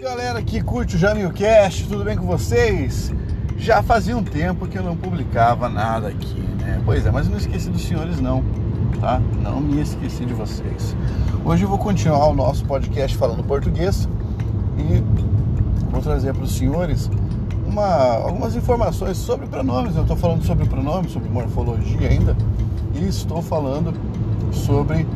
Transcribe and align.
galera 0.00 0.42
que 0.42 0.62
curte 0.62 0.96
o 0.96 0.98
Jamilcast, 0.98 1.86
tudo 1.86 2.02
bem 2.04 2.16
com 2.16 2.24
vocês? 2.24 3.12
Já 3.58 3.82
fazia 3.82 4.16
um 4.16 4.24
tempo 4.24 4.66
que 4.66 4.78
eu 4.78 4.82
não 4.82 4.96
publicava 4.96 5.68
nada 5.68 6.08
aqui, 6.08 6.40
né? 6.58 6.80
Pois 6.86 7.04
é, 7.04 7.10
mas 7.10 7.28
não 7.28 7.36
esqueci 7.36 7.68
dos 7.68 7.82
senhores 7.82 8.18
não, 8.18 8.42
tá? 8.98 9.20
Não 9.42 9.60
me 9.60 9.82
esqueci 9.82 10.24
de 10.24 10.32
vocês. 10.32 10.96
Hoje 11.44 11.64
eu 11.64 11.68
vou 11.68 11.76
continuar 11.76 12.28
o 12.28 12.34
nosso 12.34 12.64
podcast 12.64 13.14
falando 13.14 13.44
português 13.44 14.08
e 14.78 15.04
vou 15.90 16.00
trazer 16.00 16.32
para 16.32 16.44
os 16.44 16.56
senhores 16.56 17.10
uma, 17.66 18.14
algumas 18.24 18.56
informações 18.56 19.18
sobre 19.18 19.48
pronomes. 19.48 19.96
Eu 19.96 20.02
estou 20.02 20.16
falando 20.16 20.42
sobre 20.44 20.66
pronomes, 20.66 21.12
sobre 21.12 21.28
morfologia 21.28 22.08
ainda 22.08 22.34
e 22.94 23.06
estou 23.06 23.42
falando 23.42 23.92
sobre 24.50 25.06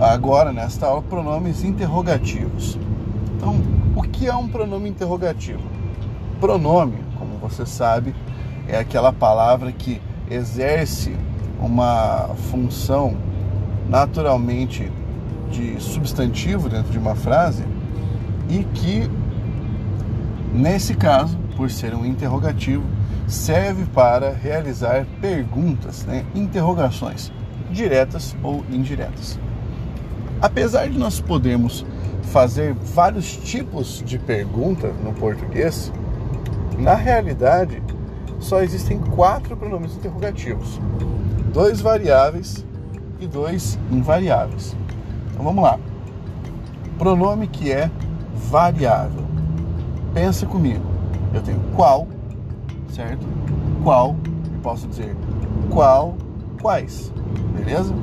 agora 0.00 0.50
nesta 0.50 0.86
aula 0.86 1.02
pronomes 1.02 1.62
interrogativos. 1.62 2.78
Então, 3.36 3.79
o 4.00 4.02
que 4.02 4.26
é 4.26 4.34
um 4.34 4.48
pronome 4.48 4.88
interrogativo? 4.88 5.60
Pronome, 6.40 6.96
como 7.18 7.36
você 7.36 7.66
sabe, 7.66 8.14
é 8.66 8.78
aquela 8.78 9.12
palavra 9.12 9.70
que 9.72 10.00
exerce 10.30 11.14
uma 11.60 12.30
função 12.50 13.14
naturalmente 13.90 14.90
de 15.50 15.78
substantivo 15.78 16.70
dentro 16.70 16.90
de 16.90 16.96
uma 16.96 17.14
frase 17.14 17.62
e 18.48 18.64
que, 18.64 19.10
nesse 20.54 20.94
caso, 20.94 21.36
por 21.54 21.70
ser 21.70 21.94
um 21.94 22.06
interrogativo, 22.06 22.84
serve 23.26 23.84
para 23.84 24.32
realizar 24.32 25.04
perguntas, 25.20 26.06
né? 26.06 26.24
interrogações, 26.34 27.30
diretas 27.70 28.34
ou 28.42 28.64
indiretas. 28.70 29.38
Apesar 30.40 30.88
de 30.88 30.96
nós 30.96 31.20
podermos 31.20 31.84
fazer 32.24 32.74
vários 32.74 33.36
tipos 33.36 34.02
de 34.04 34.18
perguntas 34.18 34.92
no 35.02 35.12
português, 35.12 35.92
na 36.78 36.94
realidade 36.94 37.82
só 38.38 38.62
existem 38.62 38.98
quatro 38.98 39.56
pronomes 39.56 39.94
interrogativos: 39.96 40.80
dois 41.52 41.80
variáveis 41.80 42.64
e 43.20 43.26
dois 43.26 43.78
invariáveis. 43.90 44.76
Então 45.30 45.44
vamos 45.44 45.62
lá. 45.62 45.78
Pronome 46.98 47.46
que 47.46 47.70
é 47.72 47.90
variável. 48.34 49.24
Pensa 50.14 50.46
comigo. 50.46 50.84
Eu 51.32 51.42
tenho 51.42 51.60
qual, 51.76 52.08
certo? 52.88 53.26
Qual, 53.82 54.16
posso 54.62 54.88
dizer 54.88 55.16
qual, 55.70 56.16
quais, 56.60 57.12
beleza? 57.54 57.94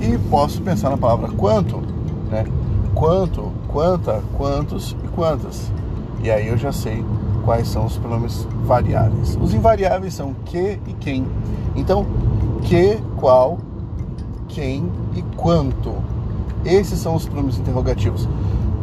E 0.00 0.18
posso 0.28 0.60
pensar 0.62 0.90
na 0.90 0.96
palavra 0.96 1.28
quanto, 1.28 1.80
né? 2.30 2.44
Quanto, 2.94 3.52
quanta, 3.68 4.22
quantos 4.36 4.96
e 5.04 5.08
quantas. 5.08 5.70
E 6.22 6.30
aí 6.30 6.48
eu 6.48 6.58
já 6.58 6.72
sei 6.72 7.04
quais 7.44 7.68
são 7.68 7.86
os 7.86 7.96
pronomes 7.96 8.46
variáveis. 8.64 9.38
Os 9.40 9.54
invariáveis 9.54 10.14
são 10.14 10.34
que 10.44 10.78
e 10.86 10.92
quem. 11.00 11.26
Então, 11.74 12.06
que, 12.62 12.98
qual, 13.16 13.58
quem 14.48 14.90
e 15.14 15.22
quanto. 15.36 15.94
Esses 16.64 16.98
são 16.98 17.14
os 17.14 17.26
pronomes 17.26 17.58
interrogativos. 17.58 18.28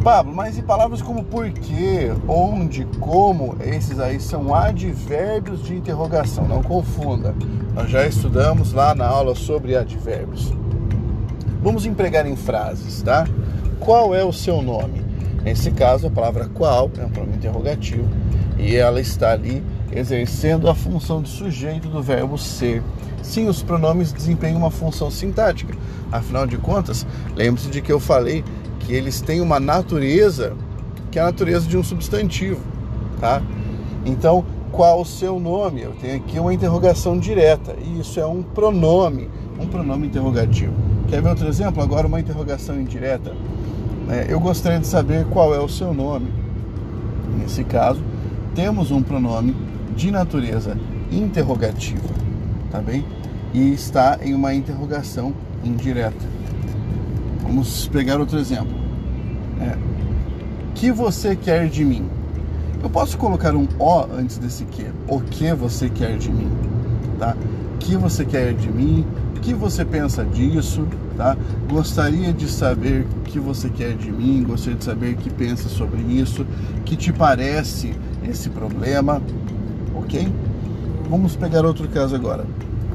Pablo, 0.02 0.32
mas 0.34 0.56
e 0.56 0.62
palavras 0.62 1.02
como 1.02 1.24
porquê, 1.24 2.12
onde, 2.26 2.84
como, 3.00 3.56
esses 3.60 3.98
aí 3.98 4.20
são 4.20 4.54
advérbios 4.54 5.62
de 5.62 5.74
interrogação, 5.74 6.46
não 6.46 6.62
confunda. 6.62 7.34
Nós 7.74 7.90
já 7.90 8.06
estudamos 8.06 8.72
lá 8.72 8.94
na 8.94 9.06
aula 9.06 9.34
sobre 9.34 9.76
advérbios. 9.76 10.52
Vamos 11.62 11.84
empregar 11.84 12.26
em 12.26 12.36
frases, 12.36 13.02
tá? 13.02 13.26
Qual 13.80 14.14
é 14.14 14.24
o 14.24 14.32
seu 14.32 14.62
nome? 14.62 15.04
Nesse 15.42 15.70
caso, 15.70 16.06
a 16.06 16.10
palavra 16.10 16.48
qual 16.52 16.90
é 16.98 17.04
um 17.04 17.10
pronome 17.10 17.36
interrogativo 17.36 18.08
e 18.58 18.76
ela 18.76 19.00
está 19.00 19.32
ali 19.32 19.62
exercendo 19.92 20.68
a 20.68 20.74
função 20.74 21.22
de 21.22 21.28
sujeito 21.28 21.88
do 21.88 22.02
verbo 22.02 22.36
ser. 22.36 22.82
Sim, 23.22 23.48
os 23.48 23.62
pronomes 23.62 24.12
desempenham 24.12 24.58
uma 24.58 24.70
função 24.70 25.10
sintática. 25.10 25.74
Afinal 26.10 26.46
de 26.46 26.58
contas, 26.58 27.06
lembre-se 27.36 27.68
de 27.68 27.80
que 27.80 27.92
eu 27.92 28.00
falei 28.00 28.44
que 28.80 28.92
eles 28.92 29.20
têm 29.20 29.40
uma 29.40 29.60
natureza 29.60 30.56
que 31.10 31.18
é 31.18 31.22
a 31.22 31.26
natureza 31.26 31.66
de 31.66 31.76
um 31.76 31.82
substantivo, 31.82 32.60
tá? 33.18 33.40
Então, 34.04 34.44
qual 34.70 35.00
o 35.00 35.04
seu 35.04 35.40
nome? 35.40 35.82
Eu 35.82 35.92
tenho 35.92 36.16
aqui 36.16 36.38
uma 36.38 36.52
interrogação 36.52 37.18
direta 37.18 37.74
e 37.82 38.00
isso 38.00 38.20
é 38.20 38.26
um 38.26 38.42
pronome, 38.42 39.30
um 39.58 39.66
pronome 39.66 40.06
interrogativo. 40.06 40.87
Quer 41.08 41.22
ver 41.22 41.30
outro 41.30 41.48
exemplo? 41.48 41.82
Agora 41.82 42.06
uma 42.06 42.20
interrogação 42.20 42.78
indireta. 42.78 43.34
É, 44.10 44.26
eu 44.28 44.38
gostaria 44.38 44.78
de 44.78 44.86
saber 44.86 45.24
qual 45.26 45.54
é 45.54 45.58
o 45.58 45.68
seu 45.68 45.94
nome. 45.94 46.30
Nesse 47.38 47.64
caso, 47.64 48.02
temos 48.54 48.90
um 48.90 49.02
pronome 49.02 49.56
de 49.96 50.10
natureza 50.10 50.76
interrogativa, 51.10 52.08
tá 52.70 52.80
bem? 52.80 53.04
E 53.54 53.72
está 53.72 54.18
em 54.22 54.34
uma 54.34 54.52
interrogação 54.52 55.32
indireta. 55.64 56.26
Vamos 57.42 57.88
pegar 57.88 58.20
outro 58.20 58.38
exemplo. 58.38 58.76
É, 59.60 59.76
que 60.74 60.92
você 60.92 61.34
quer 61.34 61.68
de 61.68 61.84
mim? 61.84 62.06
Eu 62.82 62.90
posso 62.90 63.16
colocar 63.16 63.54
um 63.54 63.66
O 63.78 64.06
antes 64.12 64.36
desse 64.36 64.64
que. 64.66 64.86
O 65.08 65.20
que 65.20 65.52
você 65.54 65.88
quer 65.88 66.18
de 66.18 66.30
mim? 66.30 66.50
Tá? 67.18 67.34
Que 67.80 67.96
você 67.96 68.24
quer 68.24 68.52
de 68.52 68.70
mim? 68.70 69.06
Que 69.48 69.54
você 69.54 69.82
pensa 69.82 70.26
disso? 70.26 70.86
Tá? 71.16 71.34
Gostaria 71.70 72.34
de 72.34 72.46
saber 72.46 73.06
o 73.06 73.22
que 73.22 73.38
você 73.38 73.70
quer 73.70 73.96
de 73.96 74.12
mim, 74.12 74.44
gostaria 74.46 74.76
de 74.76 74.84
saber 74.84 75.14
o 75.14 75.16
que 75.16 75.30
pensa 75.30 75.70
sobre 75.70 76.02
isso, 76.02 76.46
que 76.84 76.94
te 76.94 77.10
parece 77.10 77.94
esse 78.28 78.50
problema, 78.50 79.22
ok? 79.94 80.30
Vamos 81.08 81.34
pegar 81.34 81.64
outro 81.64 81.88
caso 81.88 82.14
agora. 82.14 82.44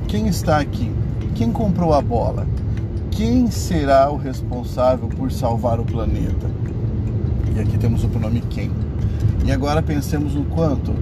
Quem 0.07 0.27
está 0.27 0.59
aqui? 0.59 0.91
Quem 1.33 1.51
comprou 1.51 1.91
a 1.91 2.01
bola? 2.03 2.45
Quem 3.09 3.49
será 3.49 4.11
o 4.11 4.15
responsável 4.15 5.07
por 5.07 5.31
salvar 5.31 5.79
o 5.79 5.83
planeta? 5.83 6.51
E 7.55 7.59
aqui 7.61 7.79
temos 7.79 8.03
o 8.03 8.09
pronome 8.09 8.41
quem. 8.51 8.69
E 9.43 9.51
agora 9.51 9.81
pensemos 9.81 10.35
no 10.35 10.45
quanto. 10.45 10.93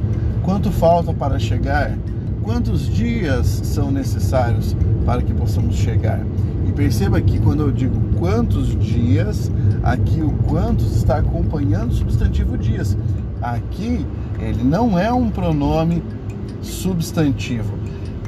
Quanto 0.43 0.71
falta 0.71 1.13
para 1.13 1.37
chegar? 1.37 1.97
Quantos 2.43 2.87
dias 2.87 3.45
são 3.47 3.91
necessários 3.91 4.75
para 5.05 5.21
que 5.21 5.33
possamos 5.33 5.75
chegar. 5.75 6.19
E 6.67 6.71
perceba 6.71 7.21
que 7.21 7.39
quando 7.39 7.63
eu 7.63 7.71
digo 7.71 7.99
quantos 8.17 8.77
dias, 8.79 9.51
aqui 9.83 10.21
o 10.21 10.31
quantos 10.47 10.95
está 10.95 11.17
acompanhando 11.17 11.91
o 11.91 11.95
substantivo 11.95 12.57
dias. 12.57 12.97
Aqui 13.41 14.05
ele 14.39 14.63
não 14.63 14.97
é 14.97 15.11
um 15.11 15.29
pronome 15.29 16.03
substantivo. 16.61 17.73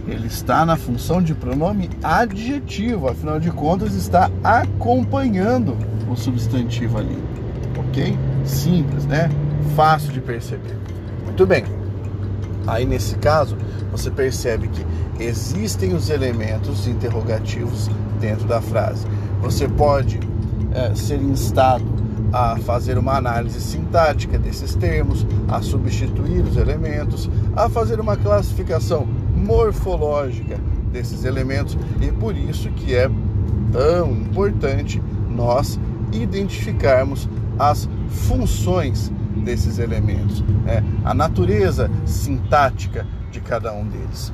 Ele 0.07 0.28
está 0.28 0.66
na 0.66 0.75
função 0.75 1.22
de 1.22 1.34
pronome 1.34 1.90
adjetivo, 2.03 3.07
afinal 3.07 3.40
de 3.40 3.50
contas 3.51 3.95
está 3.95 4.30
acompanhando 4.44 5.78
o 6.09 6.16
substantivo 6.16 6.97
ali. 6.97 7.18
OK? 7.78 8.18
Simples, 8.44 9.06
né? 9.06 9.30
Fácil 9.75 10.12
de 10.12 10.19
perceber. 10.19 10.78
Muito 11.25 11.45
bem. 11.45 11.82
Aí 12.66 12.85
nesse 12.85 13.16
caso, 13.16 13.57
você 13.91 14.09
percebe 14.09 14.68
que 14.68 14.85
existem 15.24 15.94
os 15.94 16.09
elementos 16.09 16.88
interrogativos 16.88 17.90
dentro 18.19 18.47
da 18.47 18.62
frase. 18.62 19.06
Você 19.41 19.68
pode 19.68 20.19
é, 20.74 20.96
ser 20.96 21.22
instado 21.22 21.85
a 22.31 22.57
fazer 22.57 22.97
uma 22.97 23.16
análise 23.16 23.62
sintática 23.62 24.40
desses 24.40 24.74
termos, 24.74 25.25
a 25.47 25.62
substituir 25.62 26.41
os 26.41 26.57
elementos, 26.57 27.29
a 27.56 27.69
fazer 27.69 28.00
uma 28.00 28.18
classificação 28.18 29.07
morfológica 29.35 30.57
desses 30.91 31.25
elementos 31.25 31.78
e 32.01 32.12
por 32.12 32.35
isso 32.35 32.69
que 32.72 32.95
é 32.95 33.09
tão 33.72 34.12
importante 34.12 35.01
nós 35.30 35.80
identificarmos 36.12 37.30
as 37.60 37.88
funções 38.07 39.12
desses 39.44 39.80
elementos, 39.80 40.42
né? 40.63 40.84
a 41.04 41.13
natureza 41.13 41.90
sintática 42.06 43.06
de 43.31 43.40
cada 43.40 43.74
um 43.74 43.86
deles. 43.86 44.34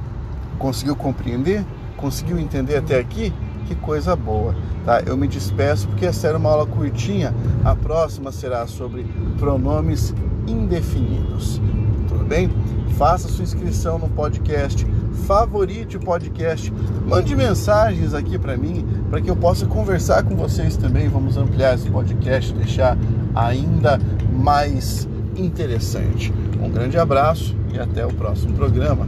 Conseguiu 0.58 0.96
compreender? 0.96 1.66
Conseguiu 1.98 2.40
entender 2.40 2.78
até 2.78 3.00
aqui? 3.00 3.34
Que 3.66 3.76
coisa 3.76 4.16
boa, 4.16 4.56
tá? 4.86 5.02
Eu 5.06 5.16
me 5.16 5.28
despeço 5.28 5.88
porque 5.88 6.06
essa 6.06 6.28
era 6.28 6.38
uma 6.38 6.50
aula 6.50 6.66
curtinha. 6.66 7.34
A 7.64 7.76
próxima 7.76 8.32
será 8.32 8.66
sobre 8.68 9.06
pronomes 9.38 10.14
indefinidos. 10.48 11.62
Tudo 12.08 12.26
bem? 12.26 12.50
Faça 12.98 13.30
sua 13.30 13.44
inscrição 13.44 14.00
no 14.00 14.10
podcast, 14.10 14.86
favorite 15.26 15.98
o 15.98 16.00
podcast, 16.00 16.74
mande 17.08 17.36
mensagens 17.36 18.14
aqui 18.14 18.38
para 18.38 18.58
mim, 18.58 18.86
para 19.10 19.22
que 19.22 19.30
eu 19.30 19.36
possa 19.36 19.66
conversar 19.66 20.24
com 20.24 20.36
vocês 20.36 20.76
também. 20.76 21.08
Vamos 21.08 21.38
ampliar 21.38 21.76
esse 21.76 21.90
podcast, 21.90 22.52
deixar 22.54 22.98
ainda 23.36 24.00
mais 24.40 25.08
interessante. 25.36 26.34
Um 26.62 26.70
grande 26.70 26.98
abraço 26.98 27.56
e 27.74 27.80
até 27.80 28.06
o 28.06 28.14
próximo 28.14 28.54
programa. 28.54 29.08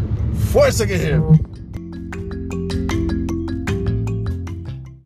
Força, 0.52 0.86
guerreiro! 0.86 1.34